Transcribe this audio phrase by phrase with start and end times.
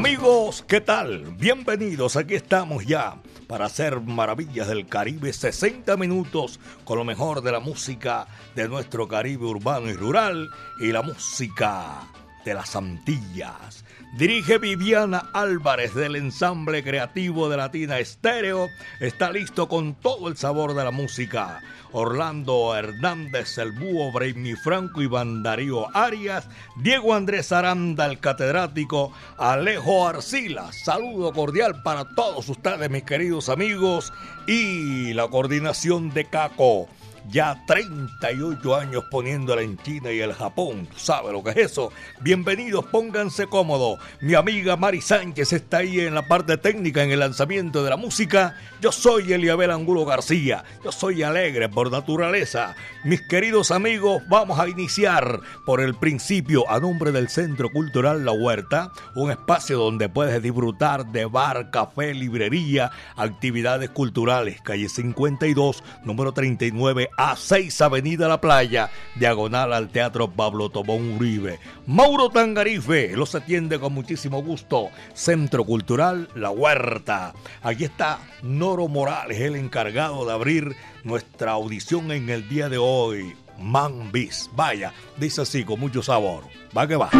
[0.00, 1.24] Amigos, ¿qué tal?
[1.36, 7.52] Bienvenidos, aquí estamos ya para hacer maravillas del Caribe, 60 minutos con lo mejor de
[7.52, 10.48] la música de nuestro Caribe urbano y rural
[10.80, 12.08] y la música
[12.46, 13.84] de las Antillas.
[14.12, 18.68] Dirige Viviana Álvarez del ensamble creativo de Latina Estéreo.
[18.98, 21.62] Está listo con todo el sabor de la música.
[21.92, 25.08] Orlando Hernández, el búho, Braimi Franco, y
[25.42, 30.72] Darío Arias, Diego Andrés Aranda, el catedrático, Alejo Arcila.
[30.72, 34.12] Saludo cordial para todos ustedes, mis queridos amigos,
[34.46, 36.88] y la coordinación de Caco
[37.28, 40.88] ya 38 años poniéndola en China y el Japón.
[40.96, 41.92] ¿Sabe lo que es eso?
[42.20, 43.98] Bienvenidos, pónganse cómodos.
[44.20, 47.96] Mi amiga Mari Sánchez está ahí en la parte técnica en el lanzamiento de la
[47.96, 48.56] música.
[48.80, 50.64] Yo soy Eliabel Angulo García.
[50.84, 52.74] Yo soy alegre por naturaleza.
[53.04, 58.32] Mis queridos amigos, vamos a iniciar por el principio a nombre del Centro Cultural La
[58.32, 64.60] Huerta, un espacio donde puedes disfrutar de bar, café, librería, actividades culturales.
[64.62, 71.58] Calle 52, número 39 a 6 Avenida La Playa, diagonal al Teatro Pablo Tobón Uribe.
[71.86, 74.90] Mauro Tangarife los atiende con muchísimo gusto.
[75.14, 77.34] Centro Cultural La Huerta.
[77.62, 83.34] Aquí está Noro Morales, el encargado de abrir nuestra audición en el día de hoy.
[83.58, 84.50] Man Bis.
[84.54, 86.44] Vaya, dice así con mucho sabor.
[86.76, 87.10] Va que va.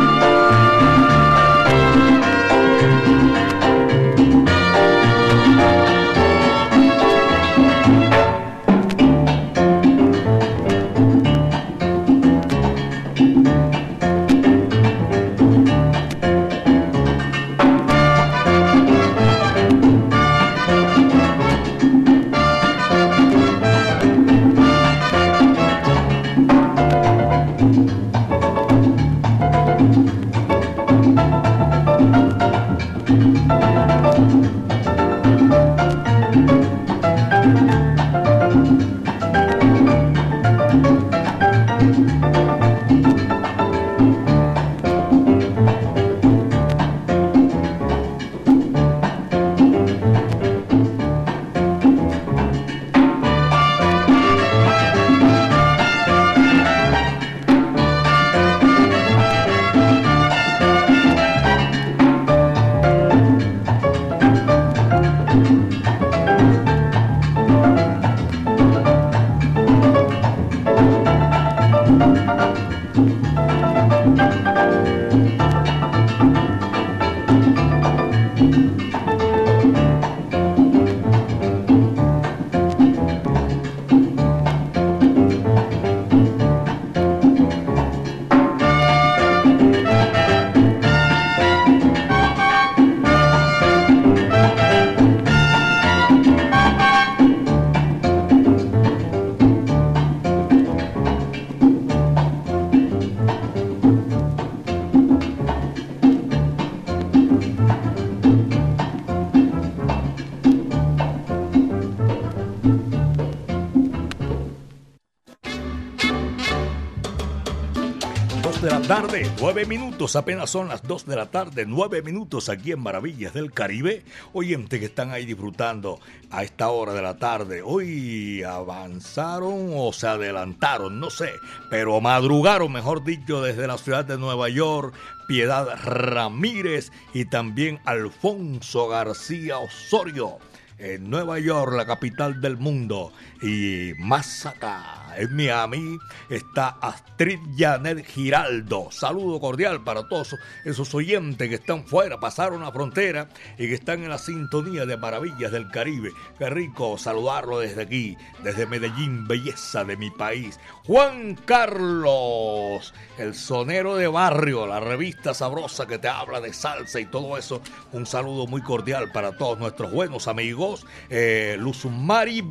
[119.71, 124.03] Minutos, apenas son las dos de la tarde, nueve minutos aquí en Maravillas del Caribe.
[124.33, 126.01] Oyente que están ahí disfrutando
[126.33, 127.63] a esta hora de la tarde.
[127.63, 131.31] Hoy avanzaron o se adelantaron, no sé,
[131.71, 134.93] pero madrugaron, mejor dicho, desde la ciudad de Nueva York.
[135.29, 140.39] Piedad Ramírez y también Alfonso García Osorio
[140.79, 143.13] en Nueva York, la capital del mundo.
[143.41, 145.99] Y más acá, en Miami
[146.29, 148.89] está Astrid Janet Giraldo.
[148.91, 153.29] Saludo cordial para todos esos oyentes que están fuera, pasaron la frontera
[153.59, 156.13] y que están en la sintonía de Maravillas del Caribe.
[156.39, 160.59] Qué rico saludarlo desde aquí, desde Medellín, belleza de mi país.
[160.87, 167.07] Juan Carlos, el sonero de barrio, la revista sabrosa que te habla de salsa y
[167.07, 167.61] todo eso.
[167.93, 170.87] Un saludo muy cordial para todos nuestros buenos amigos.
[171.09, 171.59] Eh,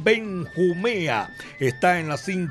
[0.03, 1.29] Benjumea
[1.59, 2.48] está en la sintonía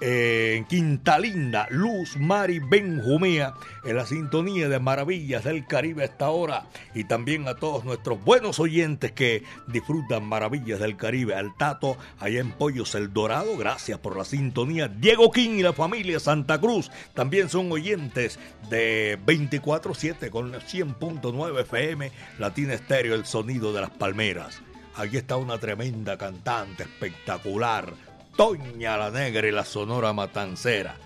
[0.00, 3.54] eh, en Quinta Linda, Luz Mari Benjumea,
[3.84, 6.66] en la sintonía de Maravillas del Caribe a esta hora.
[6.94, 11.34] Y también a todos nuestros buenos oyentes que disfrutan Maravillas del Caribe.
[11.34, 14.88] Al Tato, allá en Pollos El Dorado, gracias por la sintonía.
[14.88, 18.38] Diego King y la familia Santa Cruz también son oyentes
[18.68, 24.60] de 24-7 con 100.9 FM, Latina Estéreo, el sonido de las palmeras.
[24.96, 27.92] Aquí está una tremenda cantante espectacular,
[28.36, 30.96] Toña la Negra y la Sonora Matancera.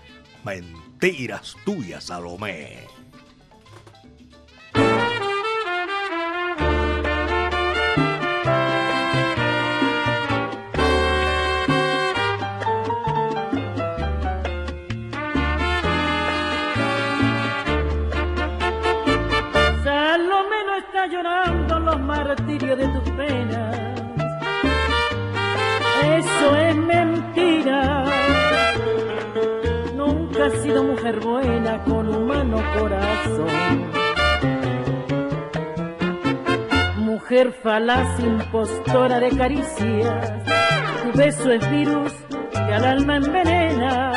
[0.43, 2.87] Mentiras tuyas, Salomé.
[19.83, 23.78] Salomé no está llorando los martirios de tus penas.
[26.55, 28.03] Es mentira.
[29.95, 33.91] Nunca has sido mujer buena con humano corazón.
[36.97, 40.31] Mujer falaz, impostora de caricias.
[41.03, 42.13] Tu beso es virus
[42.51, 44.11] que al alma envenena.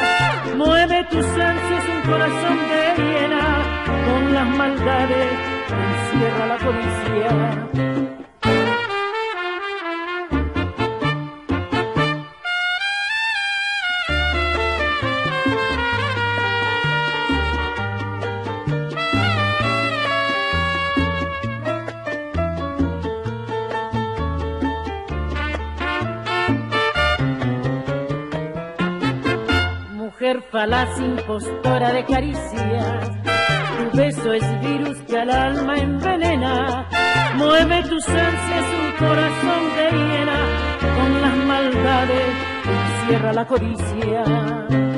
[0.56, 5.52] Mueve tus ansias un corazón de hiena con las maldades
[6.12, 8.01] encierra la policía.
[30.52, 33.10] Falaz, impostora de caricias
[33.78, 36.86] tu beso es virus que al alma envenena.
[37.36, 40.40] Mueve tus ansias un corazón de hiena.
[40.96, 42.34] Con las maldades
[43.02, 44.91] encierra la codicia.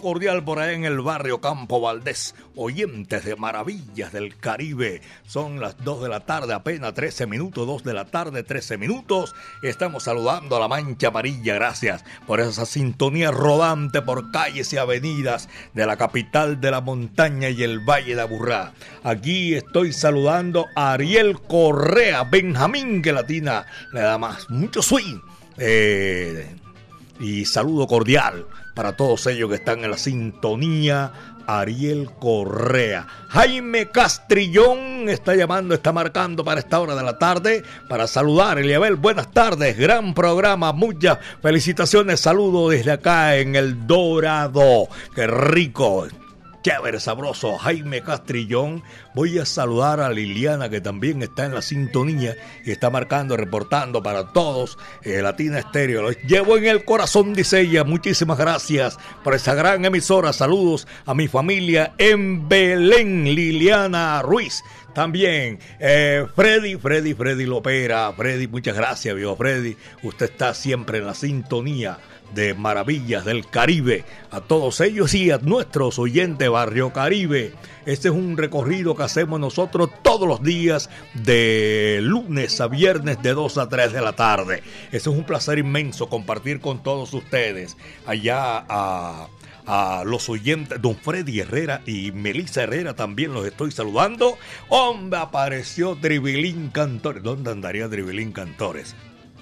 [0.00, 5.02] Cordial por ahí en el barrio Campo Valdés, oyentes de Maravillas del Caribe.
[5.26, 9.34] Son las 2 de la tarde, apenas 13 minutos, 2 de la tarde, 13 minutos.
[9.62, 15.48] Estamos saludando a la Mancha Amarilla, gracias por esa sintonía rodante por calles y avenidas
[15.72, 18.72] de la capital de la montaña y el Valle de Aburrá.
[19.02, 25.20] Aquí estoy saludando a Ariel Correa, Benjamín, que latina le da más, mucho swing.
[25.58, 26.56] Eh,
[27.20, 31.12] y saludo cordial para todos ellos que están en la sintonía.
[31.46, 33.06] Ariel Correa.
[33.28, 38.58] Jaime Castrillón está llamando, está marcando para esta hora de la tarde para saludar.
[38.58, 44.88] Eliabel, buenas tardes, gran programa, muchas felicitaciones, saludo desde acá en el Dorado.
[45.14, 46.06] Qué rico,
[46.64, 48.82] chévere, sabroso, Jaime Castrillón.
[49.14, 54.02] Voy a saludar a Liliana que también está en la sintonía y está marcando, reportando
[54.02, 56.00] para todos eh, Latina Estéreo.
[56.00, 57.84] Los llevo en el corazón, dice ella.
[57.84, 60.32] Muchísimas gracias por esa gran emisora.
[60.32, 64.62] Saludos a mi familia en Belén, Liliana Ruiz.
[64.94, 68.10] También eh, Freddy, Freddy, Freddy Lopera.
[68.16, 69.76] Freddy, muchas gracias, viejo Freddy.
[70.02, 71.98] Usted está siempre en la sintonía
[72.32, 74.04] de Maravillas del Caribe.
[74.30, 77.52] A todos ellos y a nuestros oyentes Barrio Caribe.
[77.86, 83.34] Este es un recorrido que hacemos nosotros todos los días de lunes a viernes de
[83.34, 84.62] 2 a 3 de la tarde.
[84.86, 87.76] Este es un placer inmenso compartir con todos ustedes
[88.06, 89.28] allá a
[90.04, 94.36] los oyentes, don Freddy Herrera y Melissa Herrera también los estoy saludando.
[94.68, 97.22] Hombre, apareció Tribilín Cantores.
[97.22, 98.94] ¿Dónde andaría Tribilín Cantores?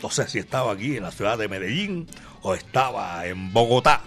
[0.02, 2.09] No sé si estaba aquí en la ciudad de Medellín
[2.42, 4.02] o estaba en Bogotá.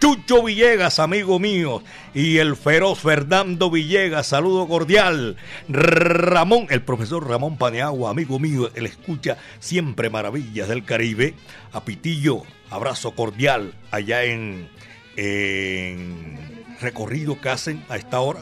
[0.00, 1.82] Chucho Villegas, amigo mío,
[2.14, 5.36] y el feroz Fernando Villegas, saludo cordial.
[5.68, 11.34] Ramón, el profesor Ramón Paneagua, amigo mío, él escucha siempre maravillas del Caribe.
[11.72, 14.70] A Pitillo, abrazo cordial allá en,
[15.16, 18.40] en recorrido que hacen a esta hora.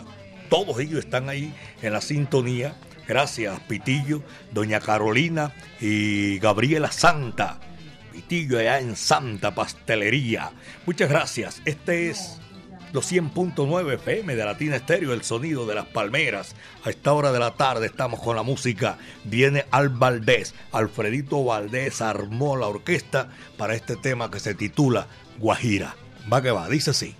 [0.48, 1.52] Todos ellos están ahí
[1.82, 2.76] en la sintonía.
[3.08, 4.22] Gracias, Pitillo,
[4.52, 7.58] Doña Carolina y Gabriela Santa
[8.58, 10.50] allá en Santa Pastelería.
[10.86, 11.62] Muchas gracias.
[11.64, 12.38] Este es
[12.92, 16.54] los 100.9 FM de Latina Estéreo, el sonido de las palmeras.
[16.84, 18.98] A esta hora de la tarde estamos con la música.
[19.24, 20.54] Viene Al Valdés.
[20.72, 25.06] Alfredito Valdés armó la orquesta para este tema que se titula
[25.38, 25.94] Guajira.
[26.30, 27.14] Va que va, dice así.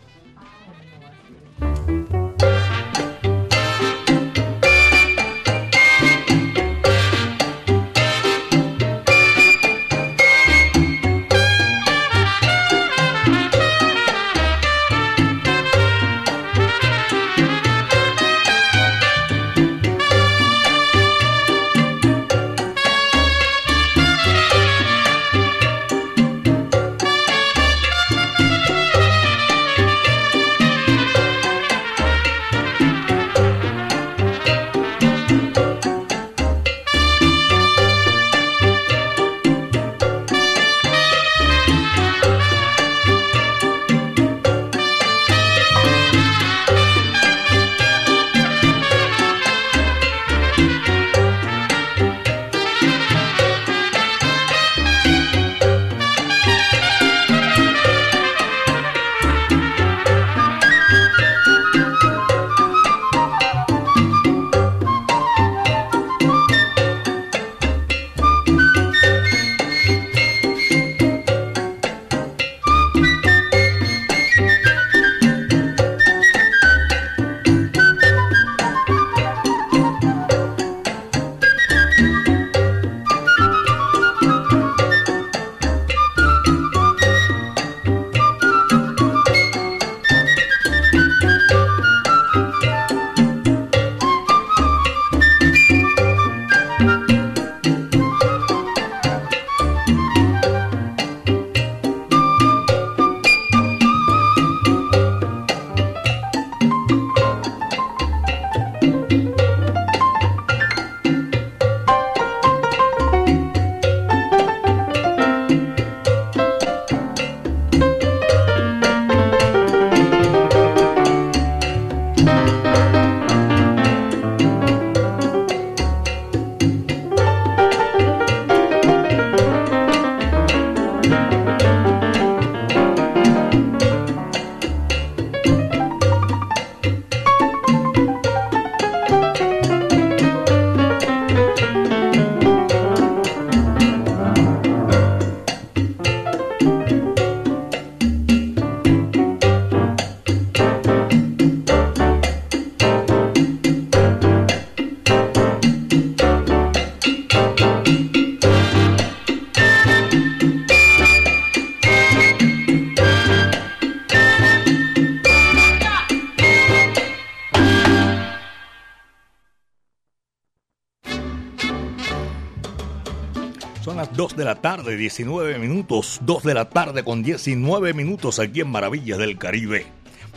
[174.49, 176.21] La tarde, 19 minutos.
[176.23, 179.85] 2 de la tarde con 19 minutos aquí en Maravillas del Caribe.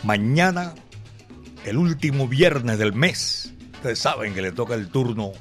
[0.04, 0.74] Mañana,
[1.64, 3.54] el último viernes del mes.
[3.76, 5.32] Ustedes saben que le toca el turno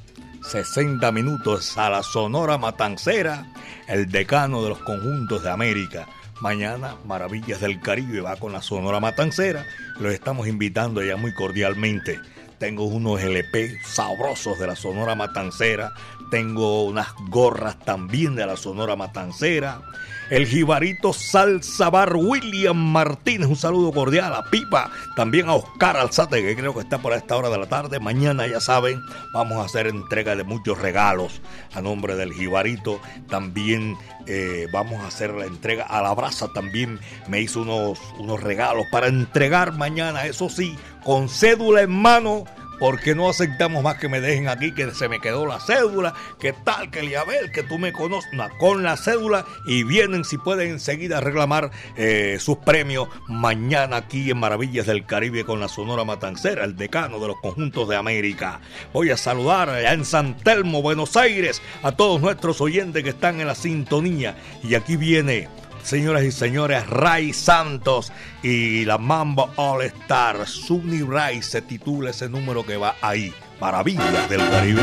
[0.48, 3.52] 60 minutos a la Sonora Matancera,
[3.88, 6.06] el decano de los conjuntos de América.
[6.40, 9.66] Mañana, Maravillas del Caribe va con la Sonora Matancera.
[9.98, 12.20] Los estamos invitando ya muy cordialmente.
[12.60, 15.92] Tengo unos LP sabrosos de la Sonora Matancera
[16.30, 19.82] tengo unas gorras también de la Sonora Matancera.
[20.30, 26.40] El jibarito Salsa Bar William Martínez, un saludo cordial a Pipa, también a Oscar Alzate,
[26.40, 27.98] que creo que está por esta hora de la tarde.
[27.98, 29.02] Mañana, ya saben,
[29.32, 31.42] vamos a hacer entrega de muchos regalos
[31.74, 33.00] a nombre del jibarito.
[33.28, 33.96] También
[34.32, 37.00] eh, vamos a hacer la entrega a la brasa, también.
[37.26, 42.44] Me hizo unos, unos regalos para entregar mañana, eso sí, con cédula en mano
[42.80, 46.52] porque no aceptamos más que me dejen aquí, que se me quedó la cédula, que
[46.52, 50.70] tal, que Liabel, que tú me conoces, no, con la cédula y vienen si pueden
[50.70, 56.64] enseguida reclamar eh, sus premios mañana aquí en Maravillas del Caribe con la Sonora Matancera,
[56.64, 58.60] el decano de los conjuntos de América.
[58.92, 63.40] Voy a saludar allá en San Telmo, Buenos Aires, a todos nuestros oyentes que están
[63.40, 64.36] en la sintonía.
[64.64, 65.48] Y aquí viene
[65.82, 70.46] señoras y señores, Ray Santos y la Mambo All Star.
[70.46, 73.32] Sunny Ray se titula ese número que va ahí.
[73.60, 74.82] Maravillas del Caribe.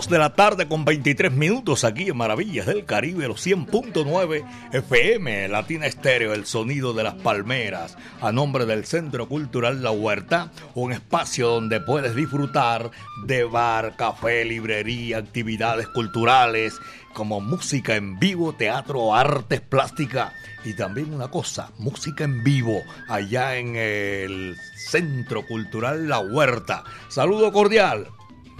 [0.00, 5.48] 2 de la tarde con 23 minutos aquí en Maravillas del Caribe, los 100.9 FM,
[5.48, 10.92] Latina Estéreo, el sonido de las palmeras, a nombre del Centro Cultural La Huerta, un
[10.92, 12.90] espacio donde puedes disfrutar
[13.26, 16.80] de bar, café, librería, actividades culturales
[17.12, 20.32] como música en vivo, teatro, artes plásticas
[20.64, 26.84] y también una cosa, música en vivo allá en el Centro Cultural La Huerta.
[27.10, 28.06] Saludo cordial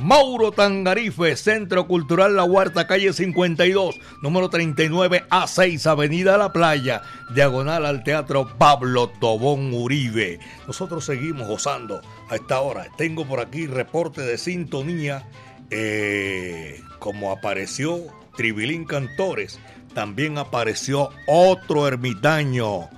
[0.03, 7.03] Mauro Tangarife, Centro Cultural La Huerta, calle 52, número 39 A6, Avenida La Playa,
[7.35, 10.41] diagonal al Teatro Pablo Tobón Uribe.
[10.67, 12.87] Nosotros seguimos gozando a esta hora.
[12.97, 15.29] Tengo por aquí reporte de sintonía,
[15.71, 18.01] eh, como apareció
[18.37, 19.61] Tribilín Cantores,
[19.93, 22.89] también apareció otro ermitaño,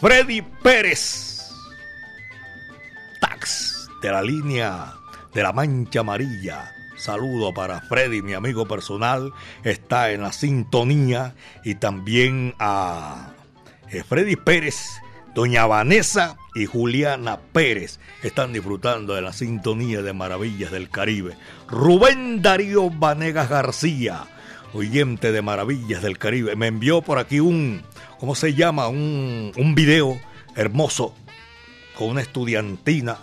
[0.00, 1.52] Freddy Pérez,
[3.20, 4.99] tax de la línea
[5.32, 6.72] de la Mancha Amarilla.
[6.96, 9.32] Saludo para Freddy, mi amigo personal,
[9.64, 13.32] está en la sintonía y también a
[13.90, 15.00] eh, Freddy Pérez,
[15.34, 21.36] doña Vanessa y Juliana Pérez están disfrutando de la sintonía de Maravillas del Caribe.
[21.68, 24.24] Rubén Darío Vanegas García,
[24.74, 27.82] oyente de Maravillas del Caribe, me envió por aquí un,
[28.18, 28.88] ¿cómo se llama?
[28.88, 30.20] Un, un video
[30.54, 31.14] hermoso
[31.96, 33.18] con una estudiantina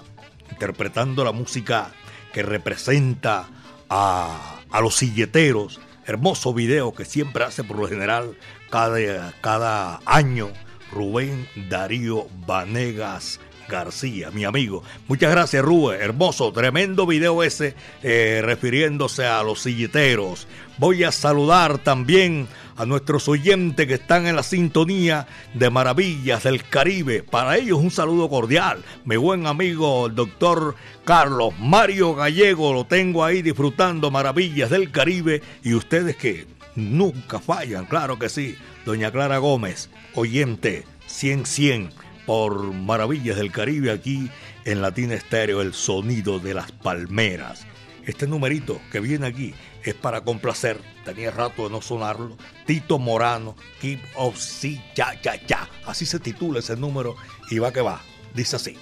[0.51, 1.91] interpretando la música
[2.33, 3.47] que representa
[3.89, 5.79] a, a los silleteros.
[6.05, 8.37] Hermoso video que siempre hace por lo general
[8.69, 10.49] cada, cada año
[10.91, 14.83] Rubén Darío Vanegas García, mi amigo.
[15.07, 16.01] Muchas gracias, Rubén.
[16.01, 20.47] Hermoso, tremendo video ese eh, refiriéndose a los silleteros.
[20.77, 26.63] Voy a saludar también a nuestros oyentes que están en la sintonía de Maravillas del
[26.63, 27.23] Caribe.
[27.23, 28.83] Para ellos un saludo cordial.
[29.03, 35.41] Mi buen amigo, el doctor Carlos Mario Gallego, lo tengo ahí disfrutando Maravillas del Caribe.
[35.63, 38.55] Y ustedes que nunca fallan, claro que sí.
[38.85, 41.89] Doña Clara Gómez, oyente 100-100
[42.27, 44.29] por Maravillas del Caribe aquí
[44.65, 47.65] en Latina Estéreo, el sonido de las palmeras.
[48.05, 53.55] Este numerito que viene aquí es para complacer, tenía rato de no sonarlo, Tito Morano,
[53.79, 55.69] Keep of Si Cha Cha Cha.
[55.85, 57.15] Así se titula ese número
[57.49, 58.01] y va que va.
[58.33, 58.77] Dice así.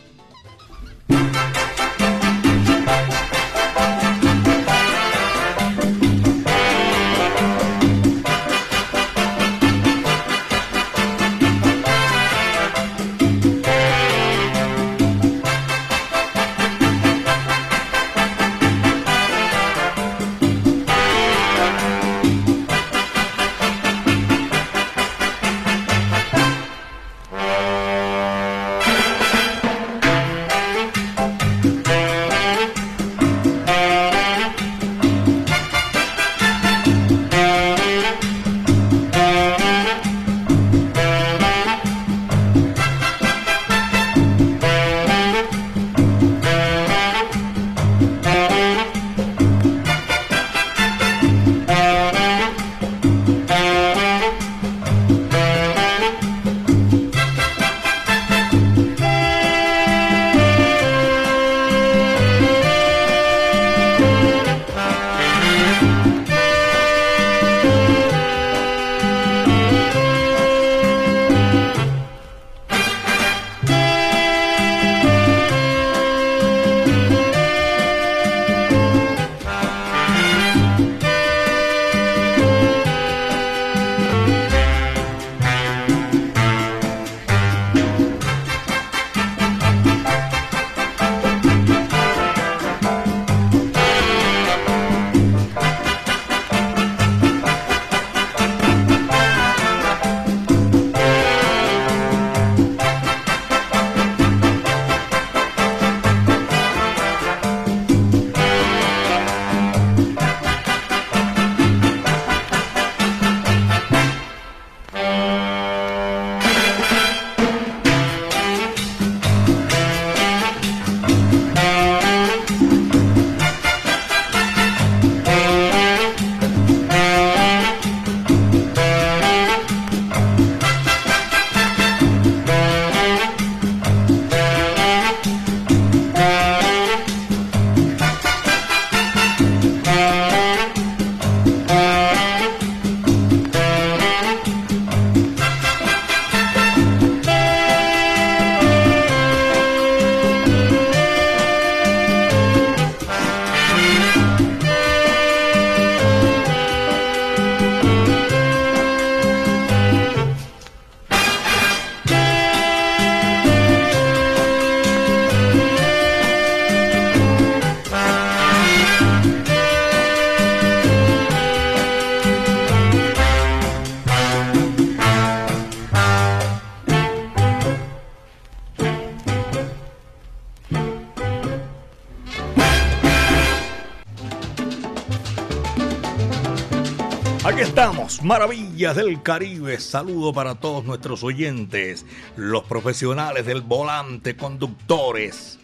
[188.26, 189.80] Maravillas del Caribe.
[189.80, 195.60] Saludo para todos nuestros oyentes, los profesionales del volante, conductores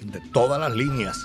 [0.00, 1.16] de todas las líneas,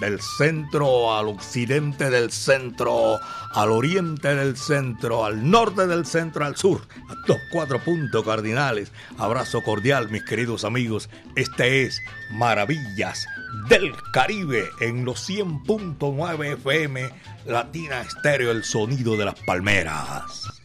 [0.00, 3.20] del centro al occidente del centro,
[3.54, 8.90] al oriente del centro, al norte del centro, al sur, a los cuatro puntos cardinales.
[9.18, 11.08] Abrazo cordial, mis queridos amigos.
[11.36, 12.00] Este es
[12.32, 13.28] Maravillas
[13.68, 17.10] del Caribe en los 100.9 FM
[17.46, 20.62] Latina Estéreo, el sonido de las palmeras.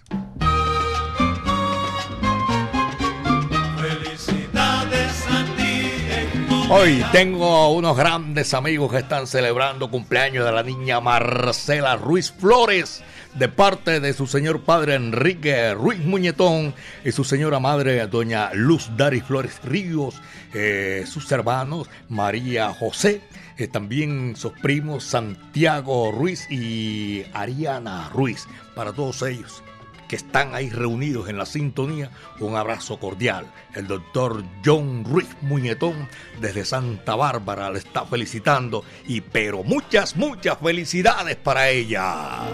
[6.69, 13.03] Hoy tengo unos grandes amigos que están celebrando cumpleaños de la niña Marcela Ruiz Flores
[13.35, 16.73] de parte de su señor padre Enrique Ruiz Muñetón
[17.05, 20.15] y su señora madre doña Luz Dari Flores Ríos,
[20.53, 23.21] eh, sus hermanos María José,
[23.57, 28.47] eh, también sus primos Santiago Ruiz y Ariana Ruiz.
[28.75, 29.63] Para todos ellos,
[30.07, 33.51] que están ahí reunidos en la sintonía, un abrazo cordial.
[33.73, 36.07] El doctor John Ruiz Muñetón
[36.39, 42.45] desde Santa Bárbara le está felicitando y pero muchas, muchas felicidades para ella.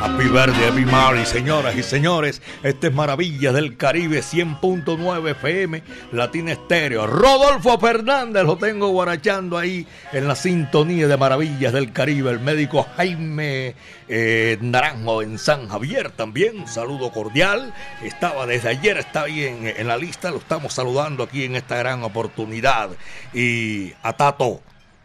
[0.00, 2.40] Birthday, Happy Mary, señoras y señores.
[2.62, 5.82] Este es Maravillas del Caribe 100.9 FM,
[6.12, 7.06] Latina Estéreo.
[7.06, 12.30] Rodolfo Fernández lo tengo guarachando ahí en la sintonía de Maravillas del Caribe.
[12.30, 13.74] El médico Jaime
[14.08, 16.60] eh, Naranjo en San Javier también.
[16.60, 17.74] Un saludo cordial.
[18.02, 20.30] Estaba desde ayer, está ahí en, en la lista.
[20.30, 22.88] Lo estamos saludando aquí en esta gran oportunidad.
[23.34, 24.62] Y a Tato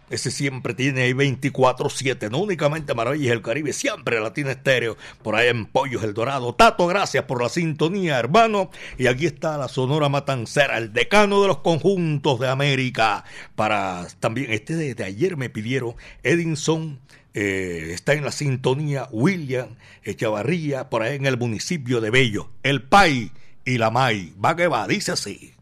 [0.09, 5.47] ese siempre tiene ahí 24-7, no únicamente Maravillas del Caribe, siempre Latina Estéreo, por ahí
[5.47, 6.53] en Pollos El Dorado.
[6.53, 8.69] Tato, gracias por la sintonía, hermano.
[8.97, 13.23] Y aquí está la Sonora Matancera, el decano de los conjuntos de América.
[13.55, 16.99] Para también, este desde ayer me pidieron Edinson.
[17.33, 22.49] Eh, está en la sintonía William Echavarría, por ahí en el municipio de Bello.
[22.63, 23.31] El Pai
[23.65, 24.33] y la Mai.
[24.43, 25.53] Va que va, dice así.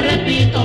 [0.00, 0.59] repito.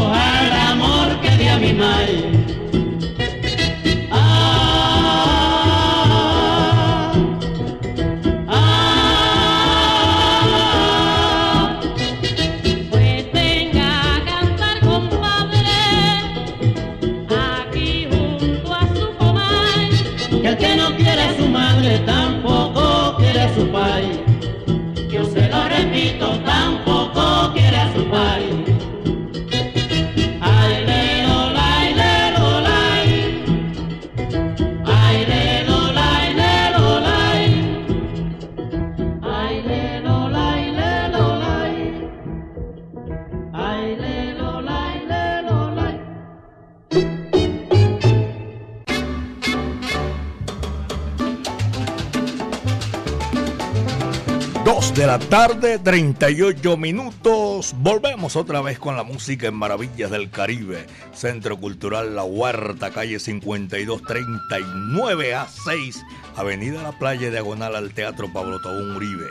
[55.30, 57.74] Tarde, 38 minutos.
[57.80, 60.86] Volvemos otra vez con la música en Maravillas del Caribe.
[61.14, 68.62] Centro Cultural La Huerta, calle 5239 a 6, Avenida La Playa, diagonal al Teatro Pablo
[68.62, 69.30] Tobón Uribe.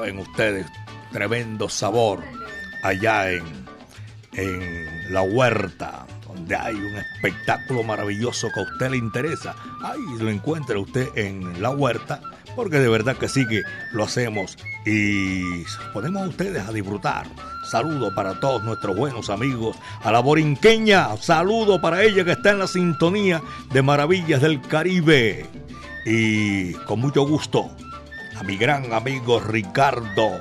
[0.00, 0.66] Ven ustedes,
[1.12, 2.22] tremendo sabor
[2.82, 3.44] allá en,
[4.34, 9.56] en La Huerta, donde hay un espectáculo maravilloso que a usted le interesa.
[9.82, 12.20] Ahí lo encuentra usted en La Huerta
[12.58, 17.28] porque de verdad que sí que lo hacemos y ponemos a ustedes a disfrutar.
[17.70, 19.76] Saludo para todos nuestros buenos amigos.
[20.02, 23.40] A la borinqueña, saludo para ella que está en la sintonía
[23.72, 25.46] de Maravillas del Caribe.
[26.04, 27.70] Y con mucho gusto,
[28.36, 30.40] a mi gran amigo Ricardo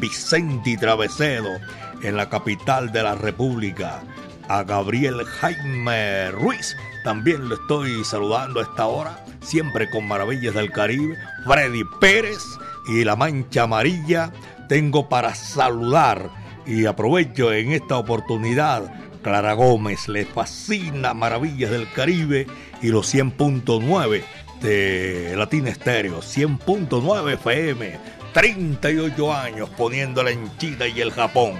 [0.00, 1.60] Vicente Travesedo
[2.02, 4.02] en la capital de la República.
[4.48, 10.70] A Gabriel Jaime Ruiz, también lo estoy saludando a esta hora, siempre con Maravillas del
[10.70, 11.16] Caribe.
[11.46, 12.42] Freddy Pérez
[12.88, 14.32] y la Mancha Amarilla.
[14.68, 16.30] Tengo para saludar
[16.66, 18.92] y aprovecho en esta oportunidad.
[19.22, 22.46] Clara Gómez le fascina Maravillas del Caribe
[22.80, 24.22] y los 100.9
[24.60, 27.98] de Latina Estéreo, 100.9 FM,
[28.32, 31.54] 38 años poniéndola en China y el Japón.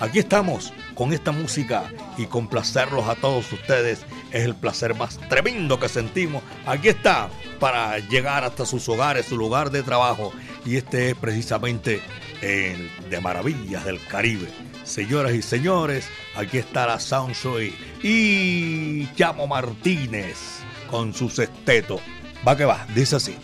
[0.00, 1.84] Aquí estamos con esta música
[2.16, 6.42] y complacerlos a todos ustedes es el placer más tremendo que sentimos.
[6.66, 7.28] Aquí está
[7.60, 10.32] para llegar hasta sus hogares, su lugar de trabajo
[10.64, 12.00] y este es precisamente
[12.40, 14.48] el de Maravillas del Caribe.
[14.84, 22.00] Señoras y señores, aquí está la Soundsoy y Chamo Martínez con su sexteto.
[22.46, 23.36] Va que va, dice así.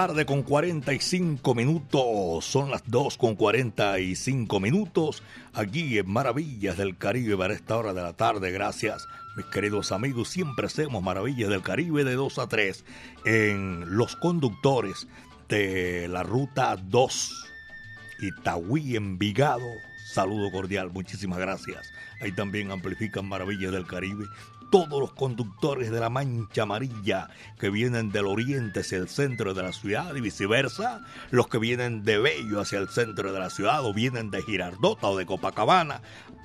[0.00, 2.44] Tarde con 45 minutos.
[2.44, 8.02] Son las 2 con 45 minutos aquí en Maravillas del Caribe para esta hora de
[8.02, 8.52] la tarde.
[8.52, 10.28] Gracias, mis queridos amigos.
[10.28, 12.84] Siempre hacemos Maravillas del Caribe de 2 a 3
[13.24, 15.08] en los conductores
[15.48, 17.50] de la ruta 2
[18.20, 19.66] Itagüí Envigado.
[20.12, 21.92] Saludo cordial, muchísimas gracias.
[22.20, 24.26] Ahí también amplifican Maravillas del Caribe
[24.70, 29.62] todos los conductores de la Mancha Amarilla que vienen del oriente hacia el centro de
[29.62, 33.84] la ciudad y viceversa, los que vienen de Bello hacia el centro de la ciudad
[33.84, 36.02] o vienen de Girardota o de Copacabana.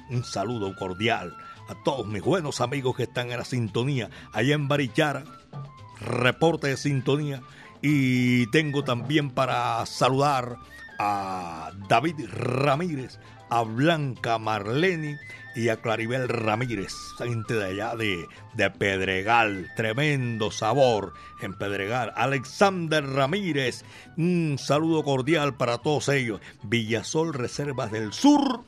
[0.10, 1.36] Un saludo cordial
[1.68, 5.24] a todos mis buenos amigos que están en la sintonía allá en Barichara.
[6.00, 7.42] Reporte de sintonía.
[7.82, 10.58] Y tengo también para saludar
[11.00, 13.20] a David Ramírez,
[13.50, 15.16] a Blanca Marleni
[15.56, 22.12] y a Claribel Ramírez, gente de allá de, de Pedregal, tremendo sabor en Pedregal.
[22.16, 23.84] Alexander Ramírez,
[24.18, 26.42] un saludo cordial para todos ellos.
[26.64, 28.64] Villasol Reservas del Sur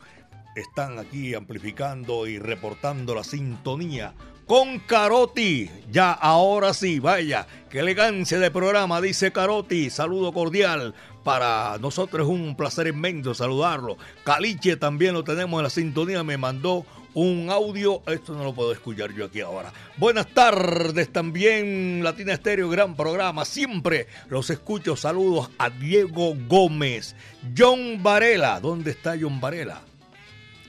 [0.55, 4.13] están aquí amplificando y reportando la sintonía
[4.45, 5.69] con Caroti.
[5.91, 9.89] Ya ahora sí, vaya, qué elegancia de programa, dice Caroti.
[9.89, 10.93] Saludo cordial.
[11.25, 13.97] Para nosotros es un placer inmenso saludarlo.
[14.23, 18.03] Caliche también lo tenemos en la sintonía, me mandó un audio.
[18.05, 19.73] Esto no lo puedo escuchar yo aquí ahora.
[19.97, 23.43] Buenas tardes también, Latina Estéreo, gran programa.
[23.43, 24.95] Siempre los escucho.
[24.95, 27.15] Saludos a Diego Gómez,
[27.57, 28.59] John Varela.
[28.59, 29.81] ¿Dónde está John Varela?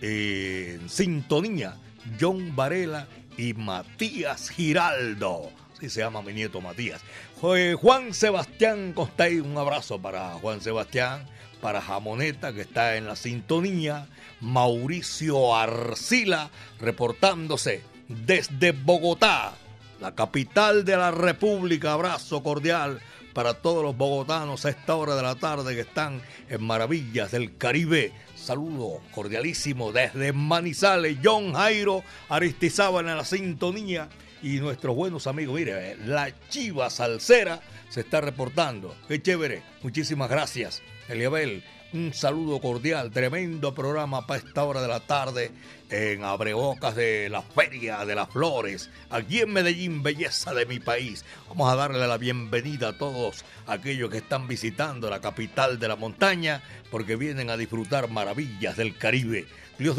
[0.00, 1.76] en sintonía,
[2.20, 5.50] John Varela y Matías Giraldo.
[5.76, 7.02] Así se llama mi nieto Matías.
[7.38, 11.26] Juan Sebastián Costay, un abrazo para Juan Sebastián,
[11.60, 14.06] para Jamoneta que está en la sintonía,
[14.40, 19.52] Mauricio Arcila reportándose desde Bogotá,
[20.00, 21.92] la capital de la República.
[21.92, 23.00] Abrazo cordial
[23.34, 27.58] para todos los bogotanos a esta hora de la tarde que están en Maravillas del
[27.58, 28.12] Caribe.
[28.34, 34.08] Saludo cordialísimo desde Manizales, John Jairo Aristizábal en la sintonía
[34.42, 35.54] y nuestros buenos amigos.
[35.56, 38.94] Mire, la Chiva Salsera se está reportando.
[39.08, 39.62] Qué chévere.
[39.82, 41.62] Muchísimas gracias, Eliabel.
[41.92, 45.52] Un saludo cordial, tremendo programa para esta hora de la tarde
[45.90, 51.24] en Abrebocas de la Feria de las Flores, aquí en Medellín, belleza de mi país.
[51.48, 55.96] Vamos a darle la bienvenida a todos aquellos que están visitando la capital de la
[55.96, 59.46] montaña porque vienen a disfrutar maravillas del Caribe.
[59.78, 59.96] Dios,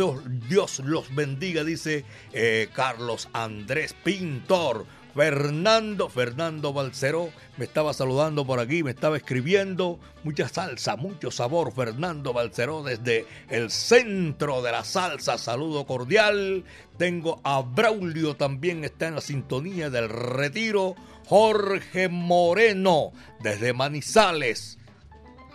[0.49, 4.85] Dios, los bendiga, dice eh, Carlos Andrés Pintor.
[5.17, 9.99] Fernando, Fernando Balceró, me estaba saludando por aquí, me estaba escribiendo.
[10.23, 11.73] Mucha salsa, mucho sabor.
[11.73, 15.39] Fernando Balceró desde el centro de la salsa.
[15.39, 16.65] Saludo cordial.
[16.99, 20.93] Tengo a Braulio también, está en la sintonía del retiro.
[21.25, 24.77] Jorge Moreno desde Manizales,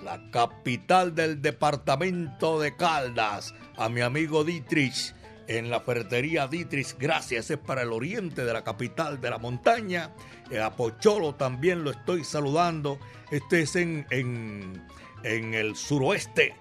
[0.03, 3.55] la capital del departamento de Caldas.
[3.77, 5.15] A mi amigo Dietrich
[5.59, 10.11] en la ferretería Ditris, gracias, es para el oriente de la capital de la montaña.
[10.51, 12.99] Eh, a Pocholo también lo estoy saludando.
[13.31, 14.83] Este es en, en,
[15.23, 16.55] en el suroeste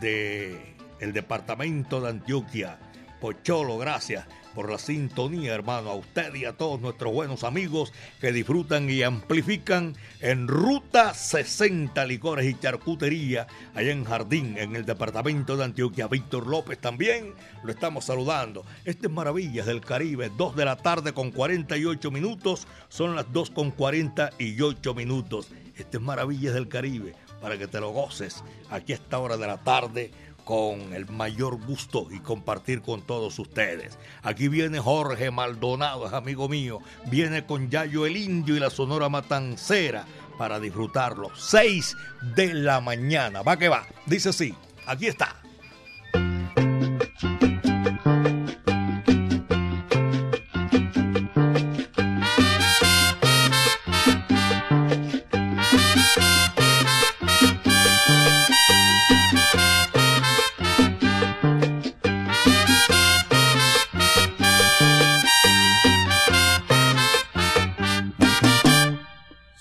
[0.00, 0.60] del
[1.00, 2.78] el departamento de Antioquia.
[3.20, 4.26] Pocholo, gracias
[4.56, 7.92] por la sintonía, hermano, a usted y a todos nuestros buenos amigos
[8.22, 14.86] que disfrutan y amplifican en Ruta 60 Licores y Charcutería, allá en Jardín, en el
[14.86, 16.08] departamento de Antioquia.
[16.08, 17.34] Víctor López también
[17.64, 18.64] lo estamos saludando.
[18.86, 23.50] Este es Maravillas del Caribe, 2 de la tarde con 48 minutos, son las 2
[23.50, 25.50] con 48 minutos.
[25.76, 29.46] Este es Maravillas del Caribe, para que te lo goces aquí a esta hora de
[29.46, 30.10] la tarde
[30.46, 33.98] con el mayor gusto y compartir con todos ustedes.
[34.22, 36.78] Aquí viene Jorge Maldonado, amigo mío.
[37.06, 40.04] Viene con Yayo el Indio y la Sonora Matancera
[40.38, 41.32] para disfrutarlo.
[41.34, 41.96] 6
[42.36, 43.42] de la mañana.
[43.42, 43.88] Va que va.
[44.06, 44.54] Dice así.
[44.86, 45.34] Aquí está.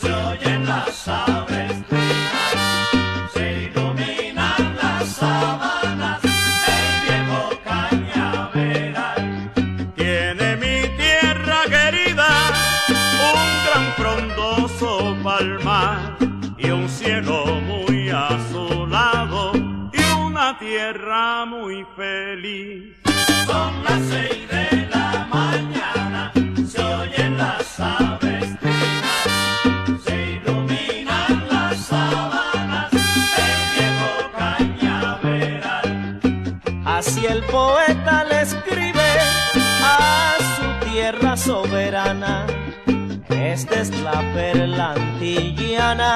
[0.00, 1.37] se oyen las aves
[44.38, 46.10] perla antillana,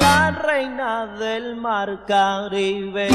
[0.00, 3.08] la reina del mar Caribe.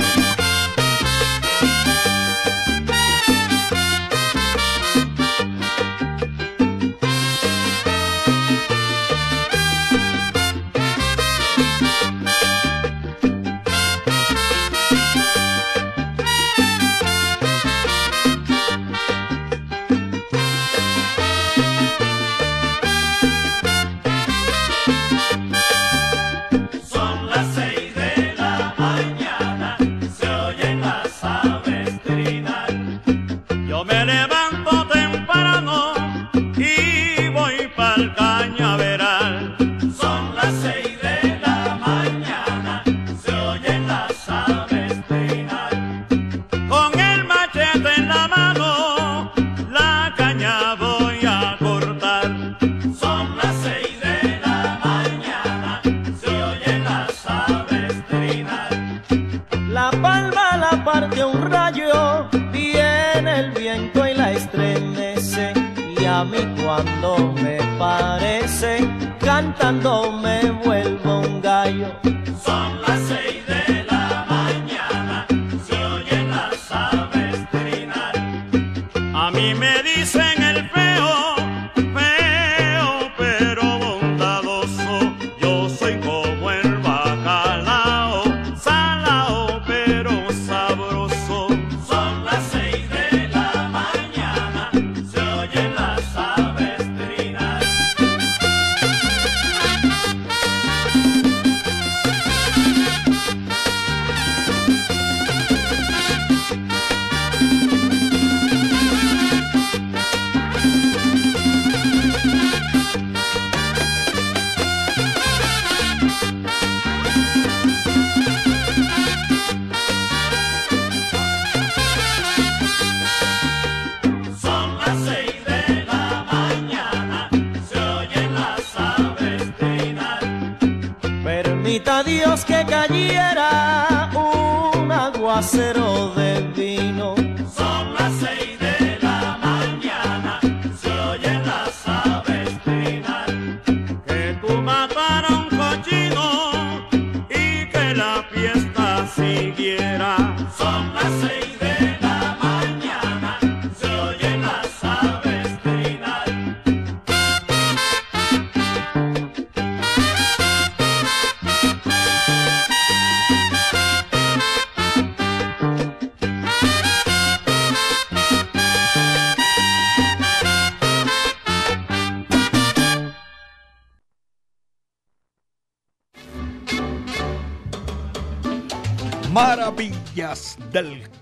[132.06, 136.29] Dios que cayera un aguacero de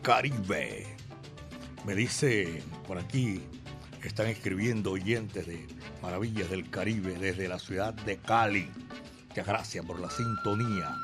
[0.08, 0.88] Caribe.
[1.86, 3.44] Me dice por aquí,
[4.04, 5.68] están escribiendo oyentes de
[6.02, 8.72] Maravillas del Caribe desde la ciudad de Cali.
[9.28, 10.96] Muchas gracias por la sintonía.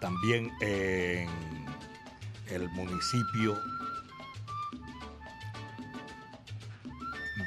[0.00, 1.28] También en
[2.46, 3.60] el municipio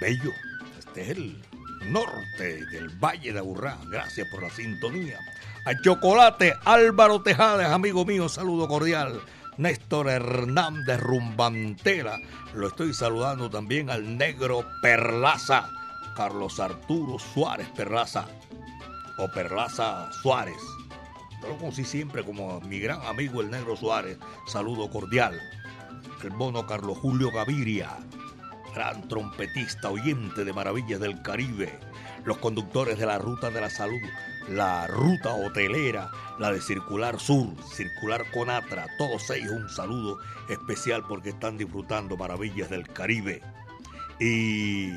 [0.02, 0.34] Bello.
[0.78, 1.42] Este es el
[1.86, 3.78] norte del Valle de Aburrá.
[3.90, 5.18] Gracias por la sintonía.
[5.64, 9.22] A Chocolate Álvaro Tejades, amigo mío, saludo cordial.
[9.58, 12.20] Néstor Hernández Rumbantera,
[12.54, 15.70] lo estoy saludando también al negro Perlaza,
[16.16, 18.28] Carlos Arturo Suárez Perlaza,
[19.18, 20.62] o Perlaza Suárez.
[21.42, 25.40] Yo lo conocí siempre como mi gran amigo el negro Suárez, saludo cordial.
[26.24, 27.98] El mono Carlos Julio Gaviria,
[28.76, 31.80] gran trompetista, oyente de Maravillas del Caribe,
[32.28, 34.02] los conductores de la Ruta de la Salud,
[34.50, 40.20] la Ruta Hotelera, la de Circular Sur, Circular Conatra, todos ellos un saludo
[40.50, 43.42] especial porque están disfrutando Maravillas del Caribe.
[44.20, 44.90] Y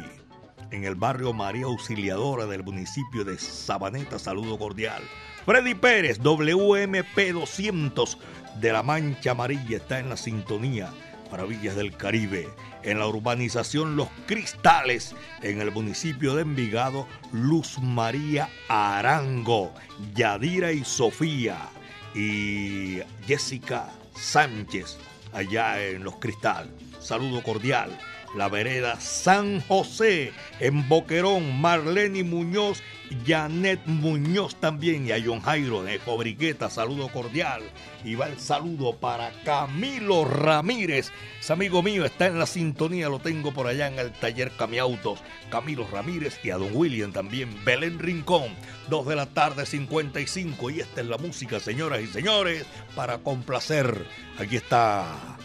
[0.72, 4.18] en el barrio María Auxiliadora del municipio de Sabaneta.
[4.18, 5.03] Saludo cordial.
[5.47, 8.18] Freddy Pérez, WMP 200
[8.61, 10.91] de la Mancha Amarilla, está en la sintonía.
[11.31, 12.49] Maravillas del Caribe.
[12.83, 19.72] En la urbanización Los Cristales, en el municipio de Envigado, Luz María Arango,
[20.14, 21.68] Yadira y Sofía
[22.14, 24.99] y Jessica Sánchez,
[25.33, 26.72] allá en Los Cristales.
[27.01, 27.97] Saludo cordial
[28.35, 32.83] la vereda San José, en Boquerón, Marlene Muñoz,
[33.26, 37.62] Janet Muñoz también y a John Jairo de Cobriqueta, saludo cordial.
[38.05, 41.11] Y va el saludo para Camilo Ramírez,
[41.41, 45.20] es amigo mío, está en la sintonía, lo tengo por allá en el taller Camiautos.
[45.51, 48.55] Camilo Ramírez y a Don William también, Belén Rincón,
[48.89, 52.64] 2 de la tarde 55 y esta es la música, señoras y señores,
[52.95, 54.07] para complacer.
[54.39, 55.37] Aquí está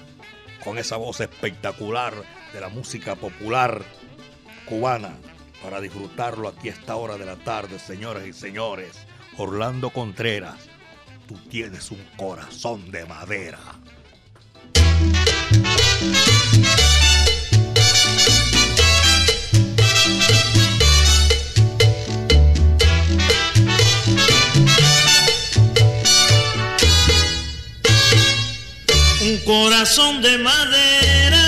[0.63, 2.13] con esa voz espectacular
[2.55, 3.83] de la música popular
[4.65, 5.11] cubana
[5.61, 8.95] para disfrutarlo aquí a esta hora de la tarde, señoras y señores.
[9.37, 10.55] Orlando Contreras,
[11.27, 13.59] tú tienes un corazón de madera.
[29.21, 31.44] Un corazón de madera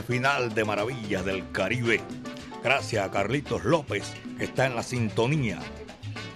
[0.00, 2.00] parte final de Maravillas del Caribe.
[2.62, 5.58] Gracias a Carlitos López, que está en la sintonía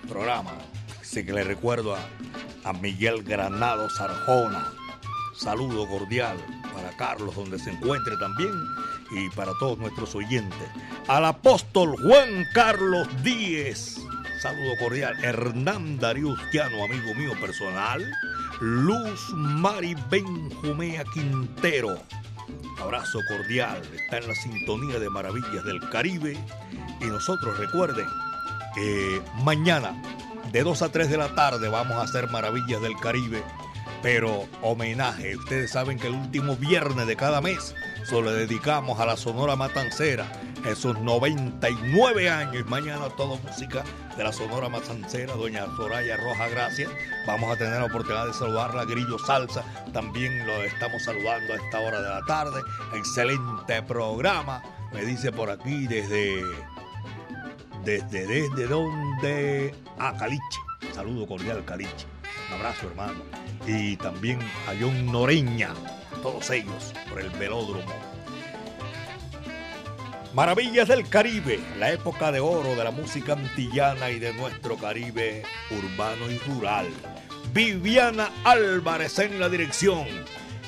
[0.09, 0.53] programa.
[1.01, 4.73] Así que le recuerdo a, Miguel Granado Sarjona.
[5.37, 6.37] Saludo cordial
[6.75, 8.53] para Carlos, donde se encuentre también,
[9.13, 10.69] y para todos nuestros oyentes.
[11.09, 14.01] Al apóstol Juan Carlos Díez.
[14.41, 15.23] Saludo cordial.
[15.23, 18.05] Hernán Ustiano, amigo mío personal.
[18.61, 21.99] Luz Mari Benjumea Quintero.
[22.81, 23.83] Abrazo cordial.
[23.95, 26.37] Está en la sintonía de Maravillas del Caribe.
[27.01, 28.07] Y nosotros recuerden
[28.75, 29.95] que mañana
[30.53, 33.43] de 2 a 3 de la tarde vamos a hacer Maravillas del Caribe.
[34.03, 35.37] Pero homenaje.
[35.37, 37.75] Ustedes saben que el último viernes de cada mes
[38.23, 40.27] le dedicamos a la Sonora Matancera.
[40.65, 42.67] En sus 99 años.
[42.67, 43.85] Mañana todo música
[44.17, 46.91] de la Sonora Mazancera, doña Soraya Roja, gracias.
[47.27, 51.81] Vamos a tener la oportunidad de saludarla, Grillo Salsa, también lo estamos saludando a esta
[51.81, 52.61] hora de la tarde.
[52.95, 54.63] Excelente programa,
[54.93, 56.43] me dice por aquí desde...
[57.85, 59.75] Desde, desde donde...
[59.99, 60.43] A Caliche.
[60.95, 62.07] Saludo cordial, Caliche.
[62.49, 63.21] Un abrazo, hermano.
[63.67, 65.75] Y también a John Noreña,
[66.23, 68.14] todos ellos, por el velódromo
[70.35, 75.45] Maravillas del Caribe, la época de oro de la música antillana y de nuestro Caribe
[75.71, 76.89] urbano y rural.
[77.53, 80.05] Viviana Álvarez en la dirección.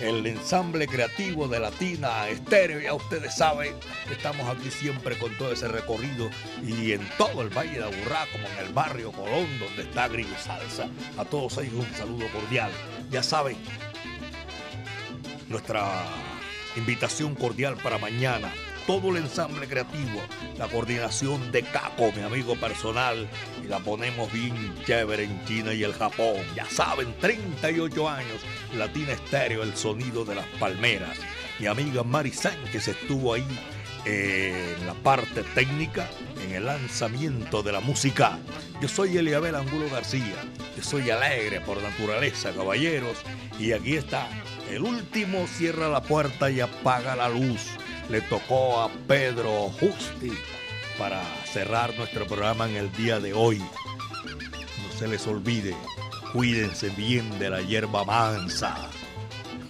[0.01, 3.75] El ensamble creativo de Latina Estéreo, ya ustedes saben,
[4.09, 6.31] estamos aquí siempre con todo ese recorrido
[6.65, 10.39] y en todo el Valle de Aburrá, como en el barrio Colón, donde está Grillo
[10.39, 10.89] Salsa.
[11.19, 12.71] A todos ellos un saludo cordial.
[13.11, 13.57] Ya saben,
[15.49, 15.91] nuestra
[16.77, 18.53] invitación cordial para mañana,
[18.87, 20.21] todo el ensamble creativo,
[20.59, 23.29] la coordinación de Caco, mi amigo personal,
[23.63, 26.37] y la ponemos bien chévere en China y el Japón.
[26.55, 28.41] Ya saben, 38 años,
[28.77, 31.19] Latina Estéreo, el sonido de las palmeras.
[31.59, 33.47] Mi amiga Mari Sánchez estuvo ahí
[34.05, 36.09] eh, en la parte técnica,
[36.45, 38.39] en el lanzamiento de la música.
[38.81, 40.37] Yo soy Eliabel Angulo García,
[40.77, 43.17] yo soy alegre por naturaleza, caballeros,
[43.59, 44.29] y aquí está,
[44.71, 47.71] el último cierra la puerta y apaga la luz
[48.09, 50.33] le tocó a Pedro Justi
[50.99, 53.59] para cerrar nuestro programa en el día de hoy.
[53.59, 55.75] No se les olvide,
[56.33, 58.91] cuídense bien de la hierba mansa.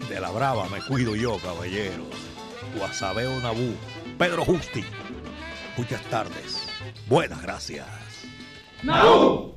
[0.09, 2.07] De la brava me cuido yo, caballeros.
[2.77, 3.75] Guasabeo Nabú,
[4.19, 4.85] Pedro Justi.
[5.77, 6.63] Muchas tardes.
[7.09, 7.87] Buenas gracias.
[8.83, 9.57] ¡Nabú!